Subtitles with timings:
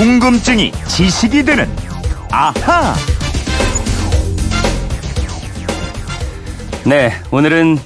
[0.00, 1.66] 궁금증이 지식이 되는
[2.30, 2.94] 아하.
[6.86, 7.76] 네, 오늘은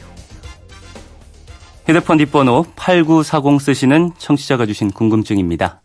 [1.88, 5.82] 휴대폰 뒷번호 8940 쓰시는 청취자가 주신 궁금증입니다.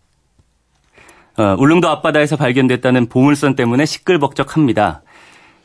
[1.39, 5.01] 어, 울릉도 앞바다에서 발견됐다는 보물선 때문에 시끌벅적합니다.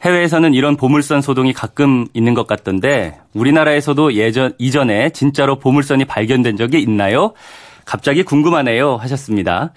[0.01, 6.81] 해외에서는 이런 보물선 소동이 가끔 있는 것 같던데 우리나라에서도 예전 이전에 진짜로 보물선이 발견된 적이
[6.81, 7.35] 있나요?
[7.85, 9.75] 갑자기 궁금하네요 하셨습니다.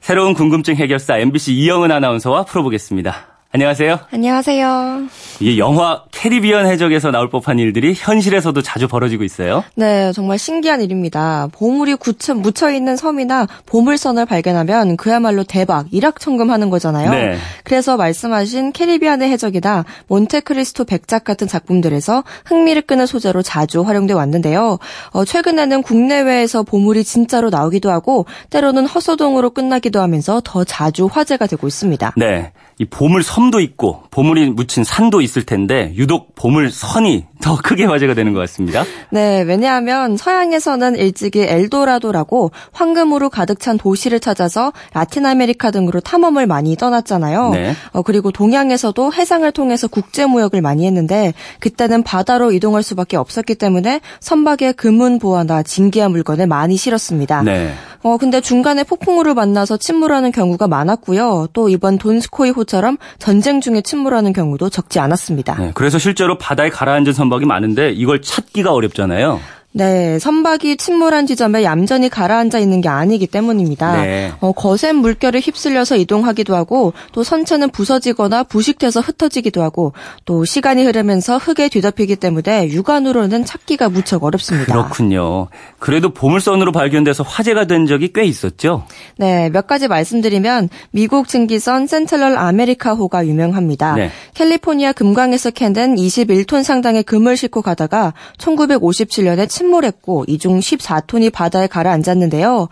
[0.00, 3.29] 새로운 궁금증 해결사 MBC 이영은 아나운서와 풀어보겠습니다.
[3.52, 3.98] 안녕하세요.
[4.12, 5.08] 안녕하세요.
[5.40, 9.64] 이게 영화 캐리비안 해적에서 나올 법한 일들이 현실에서도 자주 벌어지고 있어요.
[9.74, 11.48] 네, 정말 신기한 일입니다.
[11.50, 17.10] 보물이 굳혀 묻혀 있는 섬이나 보물선을 발견하면 그야말로 대박, 일확천금하는 거잖아요.
[17.10, 17.38] 네.
[17.64, 24.78] 그래서 말씀하신 캐리비안의 해적이나 몬테크리스토 백작 같은 작품들에서 흥미를 끄는 소재로 자주 활용돼 왔는데요.
[25.10, 31.66] 어, 최근에는 국내외에서 보물이 진짜로 나오기도 하고 때로는 헛소동으로 끝나기도 하면서 더 자주 화제가 되고
[31.66, 32.14] 있습니다.
[32.16, 32.52] 네.
[32.80, 38.14] 이 보물 섬도 있고 보물이 묻힌 산도 있을 텐데 유독 보물 선이 더 크게 화제가
[38.14, 38.84] 되는 것 같습니다.
[39.10, 46.74] 네, 왜냐하면 서양에서는 일찍이 엘도라도라고 황금으로 가득 찬 도시를 찾아서 라틴 아메리카 등으로 탐험을 많이
[46.74, 47.50] 떠났잖아요.
[47.50, 47.74] 네.
[47.92, 54.00] 어, 그리고 동양에서도 해상을 통해서 국제 무역을 많이 했는데 그때는 바다로 이동할 수밖에 없었기 때문에
[54.20, 57.42] 선박에 금은 보화나 진귀한 물건을 많이 실었습니다.
[57.42, 57.74] 네.
[58.02, 61.48] 어, 근데 중간에 폭풍우를 만나서 침몰하는 경우가 많았고요.
[61.52, 65.56] 또 이번 돈스코이 호 처럼 전쟁 중에 침몰하는 경우도 적지 않았습니다.
[65.56, 65.72] 네.
[65.74, 69.40] 그래서 실제로 바다에 가라앉은 선박이 많은데 이걸 찾기가 어렵잖아요.
[69.72, 74.02] 네, 선박이 침몰한 지점에 얌전히 가라앉아 있는 게 아니기 때문입니다.
[74.02, 74.32] 네.
[74.40, 79.94] 어, 거센 물결을 휩쓸려서 이동하기도 하고 또 선체는 부서지거나 부식돼서 흩어지기도 하고
[80.26, 84.72] 또 시간이 흐르면서 흙에 뒤덮이기 때문에 육안으로는 찾기가 무척 어렵습니다.
[84.72, 85.48] 그렇군요.
[85.78, 88.84] 그래도 보물선으로 발견돼서 화제가 된 적이 꽤 있었죠.
[89.16, 93.94] 네, 몇 가지 말씀드리면 미국 증기선 센트럴 아메리카호가 유명합니다.
[93.94, 94.10] 네.
[94.34, 102.68] 캘리포니아 금광에서 캔 된 21톤 상당의 금을 싣고 가다가 1957년에 침몰했고 이중 14톤이 바다에 가라앉았는데요.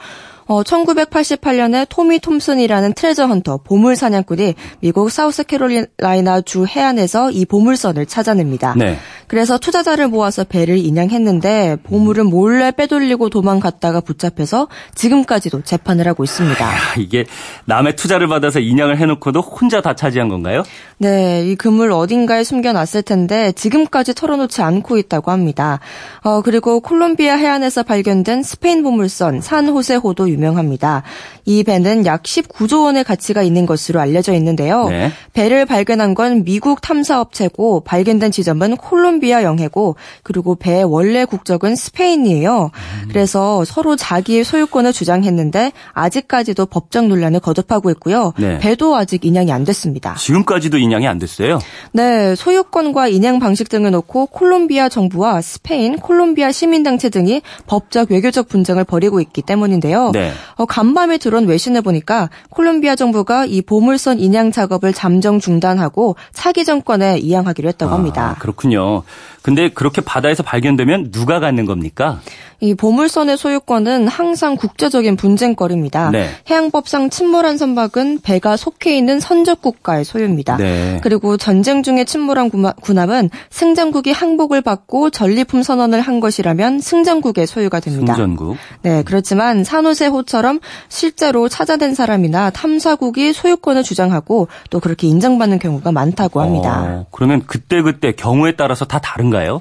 [0.46, 8.74] 어, 1988년에 토미 톰슨이라는 트레저 헌터 보물 사냥꾼이 미국 사우스캐롤라이나 주 해안에서 이 보물선을 찾아냅니다.
[8.78, 8.96] 네.
[9.28, 16.64] 그래서 투자자를 모아서 배를 인양했는데 보물은 몰래 빼돌리고 도망갔다가 붙잡혀서 지금까지도 재판을 하고 있습니다.
[16.64, 17.24] 아, 이게
[17.66, 20.62] 남의 투자를 받아서 인양을 해놓고도 혼자 다 차지한 건가요?
[20.96, 25.78] 네, 이 금을 어딘가에 숨겨놨을 텐데 지금까지 털어놓지 않고 있다고 합니다.
[26.22, 31.02] 어, 그리고 콜롬비아 해안에서 발견된 스페인 보물선 산호세호도 유명합니다.
[31.44, 34.88] 이 배는 약 19조 원의 가치가 있는 것으로 알려져 있는데요.
[34.88, 35.12] 네.
[35.32, 42.70] 배를 발견한 건 미국 탐사업체고 발견된 지점은 콜롬비아 영해고 그리고 배의 원래 국적은 스페인이에요.
[43.08, 48.32] 그래서 서로 자기의 소유권을 주장했는데 아직까지도 법적 논란을 거듭하고 있고요.
[48.38, 48.58] 네.
[48.58, 50.14] 배도 아직 인양이 안 됐습니다.
[50.14, 51.58] 지금까지도 인양이 안 됐어요.
[51.92, 58.84] 네, 소유권과 인양 방식 등을 놓고 콜롬비아 정부와 스페인, 콜롬비아 시민단체 등이 법적 외교적 분쟁을
[58.84, 60.12] 벌이고 있기 때문인데요.
[60.12, 60.32] 네.
[60.56, 67.18] 어, 간밤에 들어온 외신을 보니까 콜롬비아 정부가 이 보물선 인양 작업을 잠정 중단하고 차기 정권에
[67.18, 68.34] 이양하기로 했다고 합니다.
[68.36, 69.02] 아, 그렇군요.
[69.42, 72.20] 근데 그렇게 바다에서 발견되면 누가 갖는 겁니까?
[72.60, 76.10] 이 보물선의 소유권은 항상 국제적인 분쟁거리입니다.
[76.10, 76.28] 네.
[76.50, 80.56] 해양법상 침몰한 선박은 배가 속해 있는 선적 국가의 소유입니다.
[80.56, 80.98] 네.
[81.04, 88.14] 그리고 전쟁 중에 침몰한 군함은 승전국이 항복을 받고 전리품 선언을 한 것이라면 승전국의 소유가 됩니다.
[88.14, 88.56] 승전국.
[88.82, 90.58] 네, 그렇지만 산호세호처럼
[90.88, 96.82] 실제로 찾아낸 사람이나 탐사국이 소유권을 주장하고 또 그렇게 인정받는 경우가 많다고 합니다.
[96.82, 99.60] 어, 그러면 그때 그때 경우에 따라서 다 다른가요?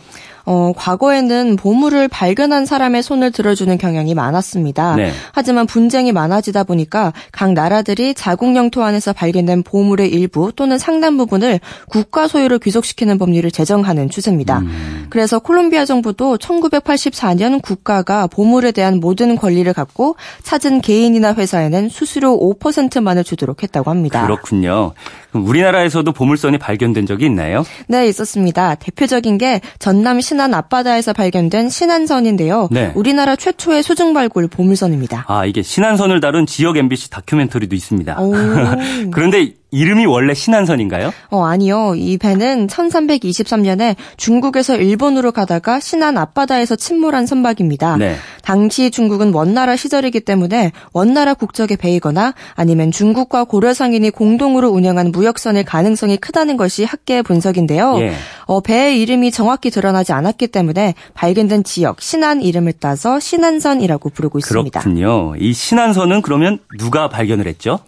[0.49, 4.95] 어, 과거에는 보물을 발견한 사람의 손을 들어주는 경향이 많았습니다.
[4.95, 5.11] 네.
[5.33, 11.59] 하지만 분쟁이 많아지다 보니까 각 나라들이 자국 영토 안에서 발견된 보물의 일부 또는 상당 부분을
[11.89, 14.59] 국가 소유로 귀속시키는 법률을 제정하는 추세입니다.
[14.59, 15.07] 음.
[15.09, 23.25] 그래서 콜롬비아 정부도 1984년 국가가 보물에 대한 모든 권리를 갖고 찾은 개인이나 회사에는 수수료 5%만을
[23.25, 24.25] 주도록 했다고 합니다.
[24.25, 24.93] 그렇군요.
[25.33, 27.65] 우리나라에서도 보물선이 발견된 적이 있나요?
[27.87, 28.75] 네, 있었습니다.
[28.75, 32.69] 대표적인 게 전남 신안 앞바다에서 발견된 신안선인데요.
[32.71, 32.91] 네.
[32.95, 35.25] 우리나라 최초의 수중 발굴 보물선입니다.
[35.27, 38.19] 아, 이게 신안선을 다룬 지역 MBC 다큐멘터리도 있습니다.
[38.21, 38.33] 오.
[39.11, 41.11] 그런데 이름이 원래 신안선인가요?
[41.29, 41.93] 어, 아니요.
[41.95, 47.97] 이 배는 1323년에 중국에서 일본으로 가다가 신안 앞바다에서 침몰한 선박입니다.
[47.97, 48.15] 네.
[48.43, 55.65] 당시 중국은 원나라 시절이기 때문에 원나라 국적에 배이거나 아니면 중국과 고려 상인이 공동으로 운영한 무역선일
[55.65, 57.97] 가능성이 크다는 것이 학계의 분석인데요.
[57.99, 58.13] 예.
[58.45, 64.79] 어, 배의 이름이 정확히 드러나지 않았기 때문에 발견된 지역 신안 이름을 따서 신안선이라고 부르고 있습니다.
[64.79, 65.35] 그렇군요.
[65.37, 67.79] 이 신안선은 그러면 누가 발견을 했죠?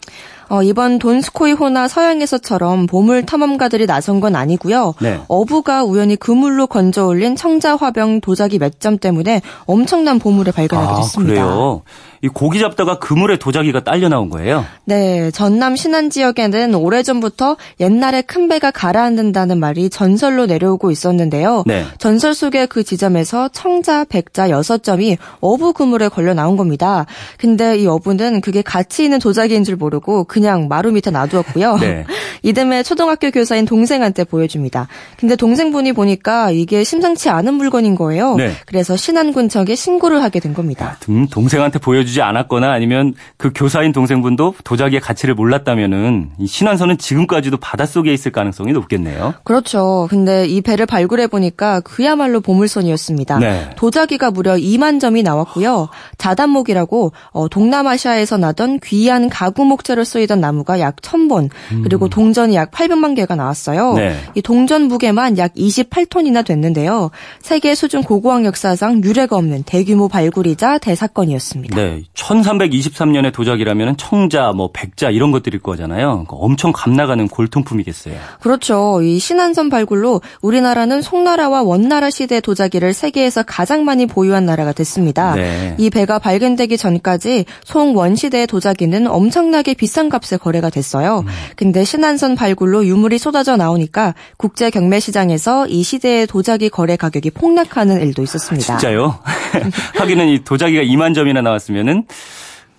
[0.50, 4.96] 어, 이번 돈스코이 호나 서양에서처럼 보물 탐험가들이 나선 건 아니고요.
[5.00, 5.20] 네.
[5.28, 10.96] 어부가 우연히 그물로 건져 올린 청자 화병 도자기 몇 점 때문에 엄청난 보물을 발견하게 아,
[11.02, 11.34] 됐습니다.
[11.44, 11.82] 그래요?
[12.22, 14.66] 이 고기 잡다가 그물에 도자기가 딸려 나온 거예요?
[14.86, 21.64] 네, 전남 신안 지역에는 오래전부터 옛날에 큰 배가 가라앉는다는 말이 전설로 내려오고 있었는데요.
[21.66, 21.86] 네.
[21.98, 27.06] 전설 속의 그 지점에서 청자, 백자 6점이 어부 그물에 걸려 나온 겁니다.
[27.38, 31.78] 근데 이 어부는 그게 가치 있는 도자기인 줄 모르고 그냥 마루 밑에 놔두었고요.
[31.78, 32.06] 네.
[32.44, 34.88] 이듬해 초등학교 교사인 동생한테 보여줍니다.
[35.18, 38.36] 근데 동생분이 보니까 이게 심상치 않은 물건인 거예요.
[38.36, 38.52] 네.
[38.66, 40.98] 그래서 신안군청에 신고를 하게 된 겁니다.
[41.02, 47.58] 아, 동생한테 보여 주지 않았거나 아니면 그 교사인 동생분도 도자기의 가치를 몰랐다면은 이 신안선은 지금까지도
[47.58, 49.34] 바닷속에 있을 가능성이 높겠네요.
[49.44, 50.08] 그렇죠.
[50.10, 53.40] 근데 이 배를 발굴해 보니까 그야말로 보물선이었습니다.
[53.40, 53.70] 네.
[53.76, 55.90] 도자기가 무려 2만 점이 나왔고요.
[56.18, 61.82] 자단목이라고 어, 동남아시아에서 나던 귀한 가구 목재로 쓰이던 나무가 약 1000본, 음.
[61.84, 63.94] 그리고 동 전이 약 800만 개가 나왔어요.
[63.94, 64.16] 네.
[64.36, 67.12] 이 동전 무게만 약 28톤이나 됐는데요.
[67.42, 71.76] 세계 수준 고고학 역사상 유례가 없는 대규모 발굴이자 대사건이었습니다.
[71.76, 72.04] 네.
[72.14, 76.10] 1323년의 도자기라면 청자, 뭐 백자 이런 것들일 거잖아요.
[76.10, 78.16] 그러니까 엄청 값나가는 골통품이겠어요.
[78.42, 79.02] 그렇죠.
[79.02, 85.36] 이 신안선 발굴로 우리나라는 송나라와 원나라 시대 도자기를 세계에서 가장 많이 보유한 나라가 됐습니다.
[85.36, 85.76] 네.
[85.78, 91.20] 이 배가 발견되기 전까지 송원 시대의 도자기는 엄청나게 비싼 값에 거래가 됐어요.
[91.20, 91.32] 음.
[91.56, 97.32] 근데 신 안선 발굴로 유물이 쏟아져 나오니까 국제 경매 시장에서 이 시대의 도자기 거래 가격이
[97.32, 98.78] 폭락하는 일도 있었습니다.
[98.78, 99.20] 진짜요?
[99.96, 102.06] 하기는 이 도자기가 2만 점이나 나왔으면 보면은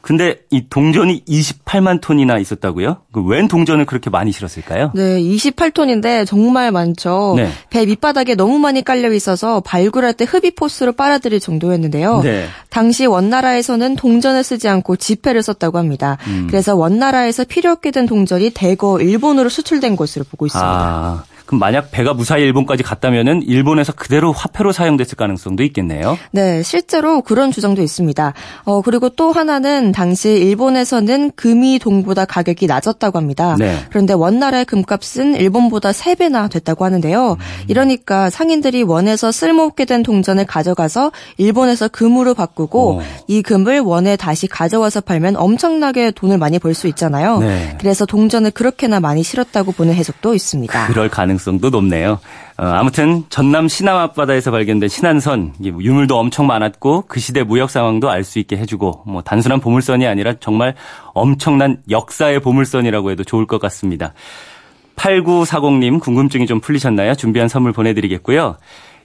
[0.03, 2.99] 근데 이 동전이 28만 톤이나 있었다고요?
[3.13, 4.93] 그웬 동전을 그렇게 많이 실었을까요?
[4.95, 7.35] 네, 28톤인데 정말 많죠.
[7.37, 7.51] 네.
[7.69, 12.21] 배 밑바닥에 너무 많이 깔려 있어서 발굴할 때 흡입 포스로 빨아들일 정도였는데요.
[12.23, 12.47] 네.
[12.71, 16.17] 당시 원나라에서는 동전을 쓰지 않고 지폐를 썼다고 합니다.
[16.29, 16.47] 음.
[16.49, 20.69] 그래서 원나라에서 필요 없게 된 동전이 대거 일본으로 수출된 것으로 보고 있습니다.
[20.69, 21.25] 아.
[21.51, 26.17] 그럼 만약 배가 무사히 일본까지 갔다면은 일본에서 그대로 화폐로 사용됐을 가능성도 있겠네요.
[26.31, 28.35] 네, 실제로 그런 주장도 있습니다.
[28.67, 33.57] 어, 그리고 또 하나는 당시 일본에서는 금이 동보다 가격이 낮았다고 합니다.
[33.59, 33.79] 네.
[33.89, 37.33] 그런데 원나라의 금값은 일본보다 3배나 됐다고 하는데요.
[37.33, 37.37] 음.
[37.67, 43.01] 이러니까 상인들이 원에서 쓸모없게 된 동전을 가져가서 일본에서 금으로 바꾸고 오.
[43.01, 43.03] 어.
[43.27, 47.41] 이 금을 원에 다시 가져와서 팔면 엄청나게 돈을 많이 벌 수 있잖아요.
[47.41, 47.77] 네.
[47.81, 50.87] 그래서 동전을 그렇게나 많이 실었다고 보는 해석도 있습니다.
[50.87, 52.21] 그럴 가능 가능성도 높네요.
[52.59, 58.21] 어, 아무튼 전남 신남 앞바다에서 발견된 신안선 유물도 엄청 많았고 그 시대 무역 상황도 알
[58.21, 60.75] 수 있게 해주고 뭐 단순한 보물선이 아니라 정말
[61.15, 64.13] 엄청난 역사의 보물선이라고 해도 좋을 것 같습니다.
[64.95, 67.15] 8940님 궁금증이 좀 풀리셨나요?
[67.15, 68.57] 준비한 선물 보내드리겠고요.